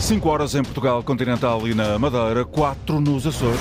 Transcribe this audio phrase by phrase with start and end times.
[0.00, 3.60] 5 horas em Portugal Continental e na Madeira, 4 nos Açores.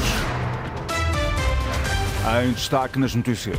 [2.44, 3.58] Em destaque nas notícias.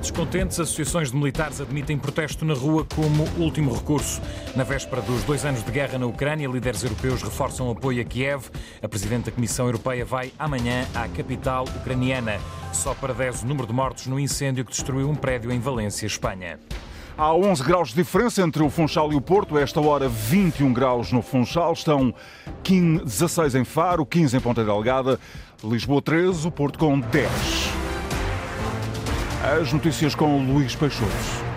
[0.00, 4.20] Descontentes, associações de militares admitem protesto na rua como último recurso.
[4.56, 8.50] Na véspera dos dois anos de guerra na Ucrânia, líderes europeus reforçam apoio a Kiev.
[8.82, 12.38] A Presidente da Comissão Europeia vai amanhã à capital ucraniana.
[12.72, 16.06] Só para 10 o número de mortos no incêndio que destruiu um prédio em Valência,
[16.06, 16.58] Espanha.
[17.18, 19.58] Há 11 graus de diferença entre o Funchal e o Porto.
[19.58, 21.72] Esta hora, 21 graus no Funchal.
[21.72, 22.14] Estão
[22.62, 25.18] 15, 16 em Faro, 15 em Ponta Delgada,
[25.64, 27.28] Lisboa 13, o Porto com 10.
[29.60, 31.47] As notícias com Luís Peixoto.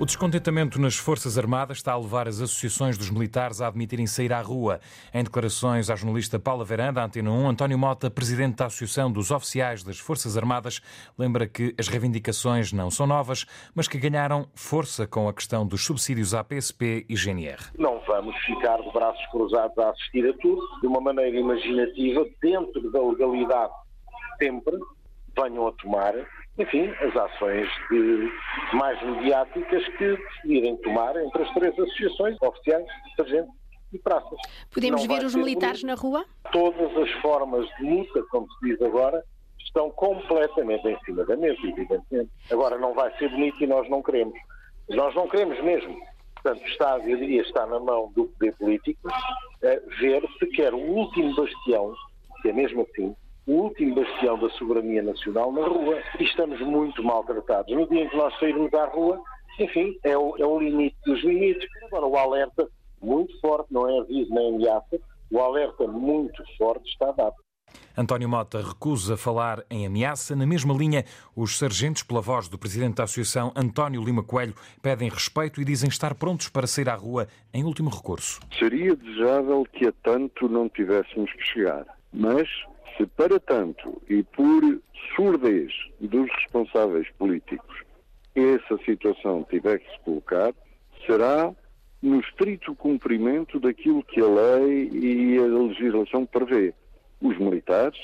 [0.00, 4.32] O descontentamento nas Forças Armadas está a levar as associações dos militares a admitirem sair
[4.32, 4.78] à rua.
[5.12, 9.82] Em declarações à jornalista Paula Veranda, Antena 1, António Mota, presidente da Associação dos Oficiais
[9.82, 10.80] das Forças Armadas,
[11.18, 13.44] lembra que as reivindicações não são novas,
[13.74, 17.58] mas que ganharam força com a questão dos subsídios à PSP e GNR.
[17.76, 22.88] Não vamos ficar de braços cruzados a assistir a tudo, de uma maneira imaginativa, dentro
[22.92, 23.72] da legalidade,
[24.38, 24.78] sempre
[25.36, 26.14] venham a tomar
[26.58, 28.32] enfim, as ações de,
[28.72, 33.54] mais mediáticas que decidirem tomar entre as três associações oficiais, sargentos
[33.92, 34.38] e praças.
[34.72, 35.86] Podemos Não ver os militares bonito.
[35.86, 36.24] na rua?
[36.52, 39.22] Todas as formas de luta, como se diz agora,
[39.60, 42.30] estão completamente em cima da mesa, evidentemente.
[42.50, 44.38] Agora, não vai ser bonito e nós não queremos.
[44.90, 45.96] Nós não queremos mesmo.
[46.34, 49.08] Portanto, está, eu diria, está na mão do poder político
[49.62, 51.92] eh, ver se quer o último bastião,
[52.42, 53.14] que é mesmo assim,
[53.48, 57.74] o último bastião da soberania nacional na rua e estamos muito maltratados.
[57.74, 59.20] No dia em que nós sairmos à rua,
[59.58, 61.66] enfim, é o, é o limite dos limites.
[61.86, 62.68] Agora, o alerta
[63.00, 67.36] muito forte, não é aviso nem ameaça, o alerta muito forte está dado.
[67.96, 70.36] António Mota recusa falar em ameaça.
[70.36, 71.04] Na mesma linha,
[71.34, 75.88] os sargentos, pela voz do presidente da Associação, António Lima Coelho, pedem respeito e dizem
[75.88, 78.40] estar prontos para sair à rua em último recurso.
[78.58, 82.48] Seria desejável que a tanto não tivéssemos que chegar, mas
[82.98, 84.82] se para tanto e por
[85.14, 87.82] surdez dos responsáveis políticos
[88.34, 90.54] essa situação tiver que se colocar,
[91.06, 91.52] será
[92.02, 96.74] no estrito cumprimento daquilo que a lei e a legislação prevê.
[97.20, 97.98] Os militares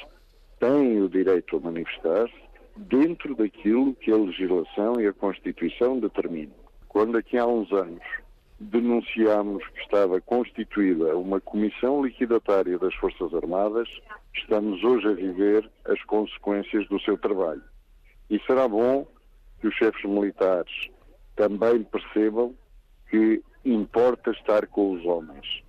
[0.58, 2.34] têm o direito a manifestar-se
[2.76, 6.54] dentro daquilo que a legislação e a Constituição determinam.
[6.88, 8.02] Quando aqui há uns anos
[8.70, 13.88] denunciámos que estava constituída uma comissão liquidatária das Forças Armadas,
[14.34, 17.62] estamos hoje a viver as consequências do seu trabalho.
[18.30, 19.06] E será bom
[19.60, 20.90] que os chefes militares
[21.36, 22.54] também percebam
[23.10, 25.63] que importa estar com os homens.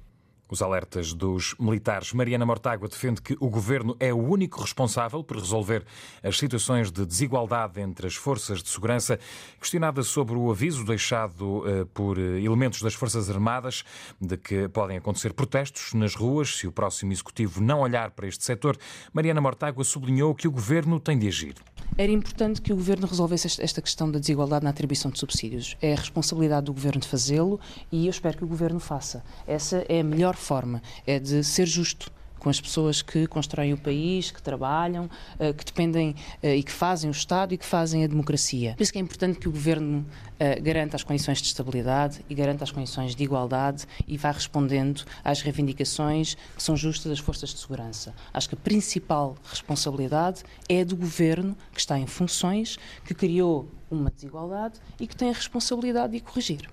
[0.55, 2.13] Os alertas dos militares.
[2.13, 5.83] Mariana Mortágua defende que o governo é o único responsável por resolver
[6.23, 9.19] as situações de desigualdade entre as forças de segurança.
[9.59, 13.83] Questionada sobre o aviso deixado uh, por eh, elementos das Forças Armadas
[14.17, 18.45] de que podem acontecer protestos nas ruas se o próximo executivo não olhar para este
[18.45, 18.77] setor,
[19.11, 21.55] Mariana Mortágua sublinhou que o governo tem de agir.
[21.97, 25.77] Era importante que o governo resolvesse esta questão da desigualdade na atribuição de subsídios.
[25.81, 27.57] É a responsabilidade do governo de fazê-lo
[27.89, 29.23] e eu espero que o governo faça.
[29.47, 32.11] Essa é a melhor forma é de ser justo
[32.45, 36.71] com as pessoas que constroem o país, que trabalham, eh, que dependem eh, e que
[36.71, 38.75] fazem o Estado e que fazem a democracia.
[38.77, 40.05] Por isso que é importante que o Governo
[40.39, 45.03] eh, garanta as condições de estabilidade e garanta as condições de igualdade e vá respondendo
[45.23, 48.13] às reivindicações que são justas das forças de segurança.
[48.31, 54.11] Acho que a principal responsabilidade é do Governo que está em funções, que criou uma
[54.11, 56.69] desigualdade e que tem a responsabilidade de corrigir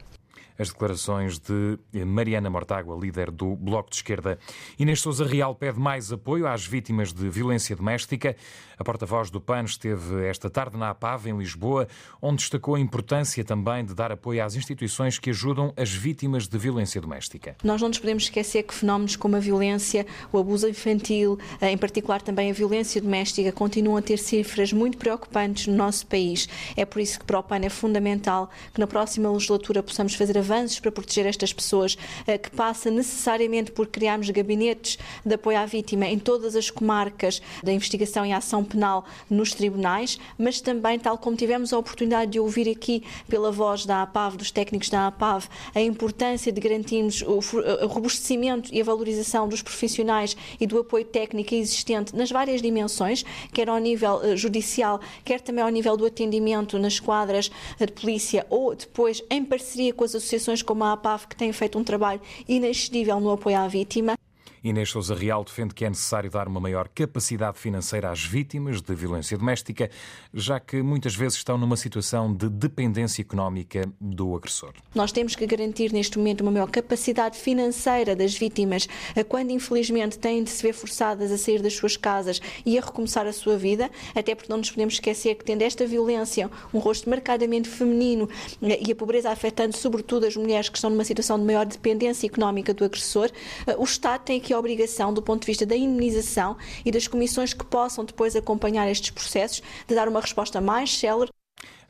[0.63, 4.39] as declarações de Mariana Mortágua, líder do Bloco de Esquerda.
[4.79, 8.37] Inês Souza Real pede mais apoio às vítimas de violência doméstica.
[8.79, 11.89] A porta-voz do PAN esteve esta tarde na APAV, em Lisboa,
[12.21, 16.57] onde destacou a importância também de dar apoio às instituições que ajudam as vítimas de
[16.57, 17.57] violência doméstica.
[17.63, 21.77] Nós não nos podemos esquecer que fenómenos como a violência, o abuso infantil, eh, em
[21.77, 26.49] particular também a violência doméstica, continuam a ter cifras muito preocupantes no nosso país.
[26.77, 30.39] É por isso que para o PAN é fundamental que na próxima legislatura possamos fazer
[30.39, 31.97] avanços para proteger estas pessoas,
[32.27, 37.41] eh, que passa necessariamente por criarmos gabinetes de apoio à vítima em todas as comarcas
[37.63, 42.41] da investigação e ação penal nos tribunais, mas também, tal como tivemos a oportunidade de
[42.41, 47.41] ouvir aqui pela voz da APAV, dos técnicos da APAV, a importância de garantirmos o
[47.87, 53.69] robustecimento e a valorização dos profissionais e do apoio técnico existente nas várias dimensões, quer
[53.69, 58.75] ao nível eh, judicial, quer também ao nível do atendimento nas quadras de polícia ou
[58.75, 60.32] depois em parceria com as associações
[60.63, 64.17] como a APAV, que têm feito um trabalho inexcedível no apoio à vítima.
[64.65, 68.95] Inês Souza Real defende que é necessário dar uma maior capacidade financeira às vítimas de
[68.95, 69.91] violência doméstica,
[70.33, 74.73] já que muitas vezes estão numa situação de dependência económica do agressor.
[74.95, 78.89] Nós temos que garantir neste momento uma maior capacidade financeira das vítimas,
[79.29, 83.27] quando infelizmente têm de se ver forçadas a sair das suas casas e a recomeçar
[83.27, 87.11] a sua vida, até porque não nos podemos esquecer que tendo esta violência um rosto
[87.11, 88.29] marcadamente feminino
[88.63, 92.27] eh, e a pobreza afetando sobretudo as mulheres que estão numa situação de maior dependência
[92.27, 93.31] económica do agressor,
[93.67, 97.53] eh, o Estado tem a obrigação, do ponto de vista da indemnização e das comissões
[97.53, 101.31] que possam depois acompanhar estes processos, de dar uma resposta mais célere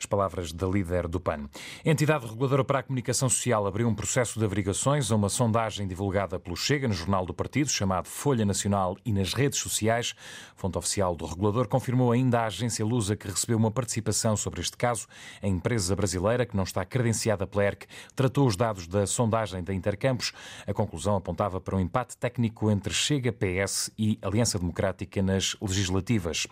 [0.03, 1.49] as palavras da líder do PAN.
[1.87, 5.87] A entidade reguladora para a comunicação social abriu um processo de averiguações a uma sondagem
[5.87, 10.15] divulgada pelo Chega no Jornal do Partido, chamado Folha Nacional e nas redes sociais.
[10.57, 14.77] Fonte oficial do regulador confirmou ainda à agência Lusa que recebeu uma participação sobre este
[14.77, 15.07] caso.
[15.41, 19.73] A empresa brasileira, que não está credenciada pela ERC, tratou os dados da sondagem da
[19.73, 20.33] Intercampos.
[20.67, 26.49] A conclusão apontava para um empate técnico entre Chega, PS e Aliança Democrática nas legislativas.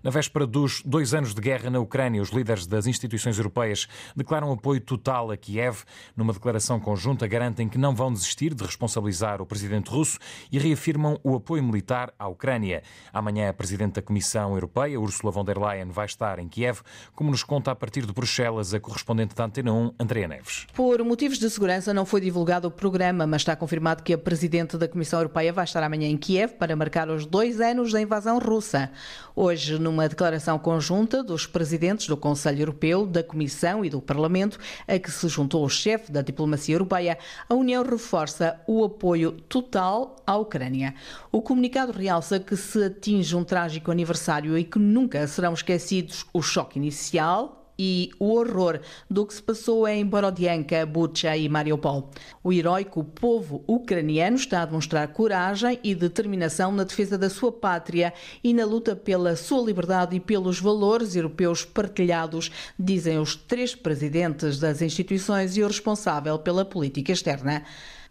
[0.00, 4.52] Na véspera dos dois anos de guerra na Ucrânia, os líderes das instituições europeias declaram
[4.52, 5.82] apoio total a Kiev.
[6.16, 10.18] Numa declaração conjunta, garantem que não vão desistir de responsabilizar o presidente russo
[10.50, 12.82] e reafirmam o apoio militar à Ucrânia.
[13.12, 16.80] Amanhã, a presidente da Comissão Europeia, Ursula von der Leyen, vai estar em Kiev,
[17.14, 20.66] como nos conta a partir de Bruxelas a correspondente da Antena 1, Andrea Neves.
[20.74, 24.76] Por motivos de segurança, não foi divulgado o programa, mas está confirmado que a presidente
[24.76, 28.38] da Comissão Europeia vai estar amanhã em Kiev para marcar os dois anos da invasão
[28.38, 28.90] russa.
[29.34, 32.73] Hoje, numa declaração conjunta dos presidentes do Conselho Europeu,
[33.06, 37.18] da Comissão e do Parlamento, a que se juntou o chefe da diplomacia europeia,
[37.48, 40.94] a União reforça o apoio total à Ucrânia.
[41.32, 46.42] O comunicado realça que se atinge um trágico aniversário e que nunca serão esquecidos o
[46.42, 48.80] choque inicial, e o horror
[49.10, 52.10] do que se passou em Borodianka, Bucha e Mariupol.
[52.42, 58.12] O heróico povo ucraniano está a demonstrar coragem e determinação na defesa da sua pátria
[58.42, 64.58] e na luta pela sua liberdade e pelos valores europeus partilhados, dizem os três presidentes
[64.58, 67.62] das instituições e o responsável pela política externa.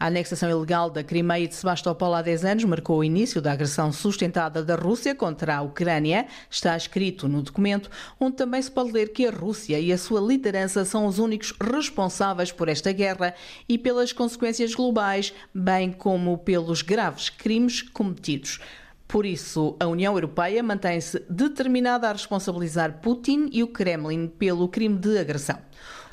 [0.03, 3.53] A anexação ilegal da Crimeia e de Sebastopol há 10 anos marcou o início da
[3.53, 6.27] agressão sustentada da Rússia contra a Ucrânia.
[6.49, 7.89] Está escrito no documento,
[8.19, 11.53] onde também se pode ler que a Rússia e a sua liderança são os únicos
[11.57, 13.33] responsáveis por esta guerra
[13.69, 18.59] e pelas consequências globais, bem como pelos graves crimes cometidos.
[19.07, 24.97] Por isso, a União Europeia mantém-se determinada a responsabilizar Putin e o Kremlin pelo crime
[24.97, 25.59] de agressão.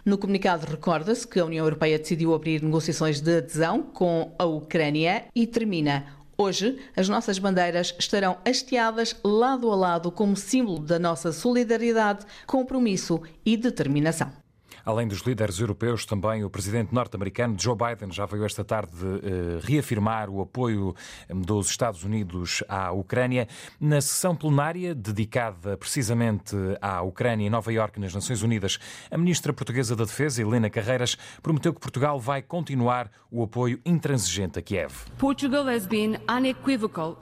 [0.05, 5.27] No comunicado recorda-se que a União Europeia decidiu abrir negociações de adesão com a Ucrânia
[5.35, 11.33] e termina Hoje, as nossas bandeiras estarão hasteadas lado a lado como símbolo da nossa
[11.33, 14.33] solidariedade, compromisso e determinação.
[14.85, 19.61] Além dos líderes europeus, também o presidente norte-americano Joe Biden já veio esta tarde uh,
[19.63, 20.95] reafirmar o apoio
[21.29, 23.47] dos Estados Unidos à Ucrânia.
[23.79, 28.79] Na sessão plenária dedicada precisamente à Ucrânia em Nova Iorque, nas Nações Unidas,
[29.11, 34.59] a ministra portuguesa da Defesa, Helena Carreiras, prometeu que Portugal vai continuar o apoio intransigente
[34.59, 34.93] a Kiev.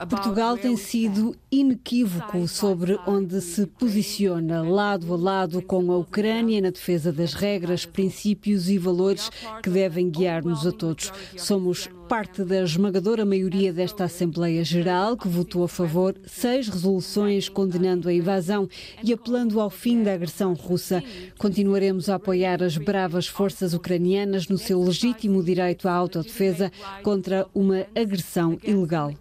[0.07, 6.71] Portugal tem sido inequívoco sobre onde se posiciona lado a lado com a Ucrânia na
[6.71, 9.31] defesa das regras regras, princípios e valores
[9.63, 11.11] que devem guiar-nos a todos.
[11.35, 18.07] Somos parte da esmagadora maioria desta Assembleia Geral, que votou a favor seis resoluções condenando
[18.07, 18.67] a invasão
[19.03, 21.03] e apelando ao fim da agressão russa.
[21.37, 26.71] Continuaremos a apoiar as bravas forças ucranianas no seu legítimo direito à autodefesa
[27.03, 29.13] contra uma agressão ilegal.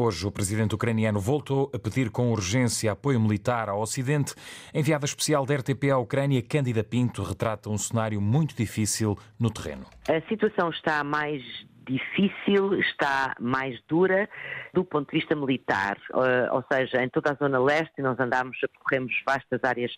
[0.00, 4.32] Hoje, o presidente ucraniano voltou a pedir com urgência apoio militar ao Ocidente.
[4.72, 9.86] enviada especial da RTP à Ucrânia, Cândida Pinto, retrata um cenário muito difícil no terreno.
[10.08, 11.42] A situação está mais
[11.84, 14.28] difícil, está mais dura
[14.72, 18.56] do ponto de vista militar, eh, ou seja, em toda a zona leste, nós andamos,
[18.60, 19.90] percorremos vastas áreas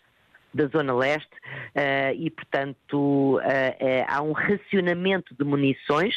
[0.53, 3.41] da Zona Leste uh, e, portanto, uh,
[4.07, 6.15] há um racionamento de munições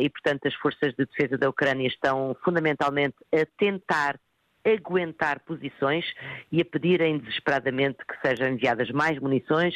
[0.00, 4.18] e, portanto, as forças de defesa da Ucrânia estão fundamentalmente a tentar
[4.64, 6.04] aguentar posições
[6.52, 9.74] e a pedirem desesperadamente que sejam enviadas mais munições,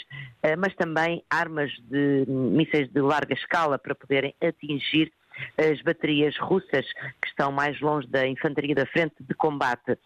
[0.59, 5.13] mas também armas de mísseis de larga escala para poderem atingir
[5.57, 6.87] as baterias russas
[7.21, 9.99] que estão mais longe da infantaria da frente de combate.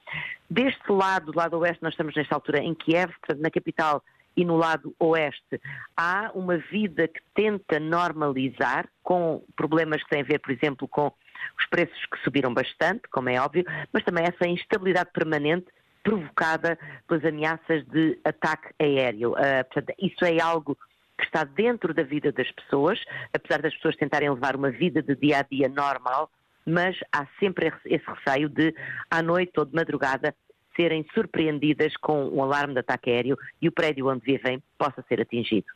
[0.49, 4.03] Deste lado, do lado oeste, nós estamos nesta altura em Kiev, portanto, na capital
[4.37, 5.61] e no lado oeste
[5.97, 11.13] há uma vida que tenta normalizar, com problemas que têm a ver, por exemplo, com
[11.59, 15.67] os preços que subiram bastante, como é óbvio, mas também essa instabilidade permanente
[16.03, 19.33] provocada pelas ameaças de ataque aéreo.
[19.33, 20.77] Uh, portanto, isso é algo
[21.21, 22.99] que está dentro da vida das pessoas,
[23.33, 26.31] apesar das pessoas tentarem levar uma vida de dia a dia normal,
[26.67, 28.75] mas há sempre esse receio de,
[29.11, 30.35] à noite ou de madrugada,
[30.77, 35.21] serem surpreendidas com um alarme de ataque aéreo e o prédio onde vivem possa ser
[35.21, 35.67] atingido.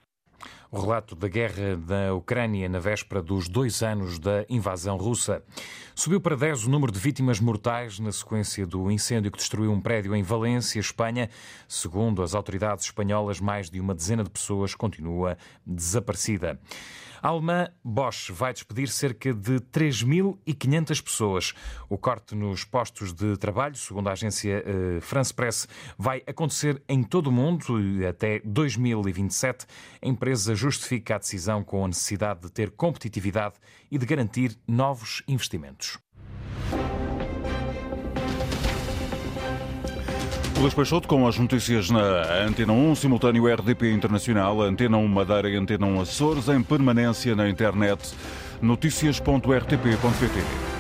[0.75, 5.41] O relato da guerra da Ucrânia na véspera dos dois anos da invasão russa.
[5.95, 9.81] Subiu para 10 o número de vítimas mortais na sequência do incêndio que destruiu um
[9.81, 11.31] prédio em Valência, Espanha.
[11.69, 16.59] Segundo as autoridades espanholas, mais de uma dezena de pessoas continua desaparecida.
[17.25, 21.55] A alemã Bosch vai despedir cerca de 3.500 pessoas.
[21.89, 25.67] O corte nos postos de trabalho, segundo a agência eh, France Press,
[25.97, 29.65] vai acontecer em todo o mundo até 2027.
[30.03, 33.57] A empresa justifica a decisão com a necessidade de ter competitividade
[33.91, 35.99] e de garantir novos investimentos.
[40.59, 45.57] Luís Peixoto com as notícias na Antena 1, simultâneo RDP Internacional, Antena 1 Madeira e
[45.57, 48.15] Antena 1 Açores, em permanência na internet
[48.63, 50.74] notícias.rtp.pt.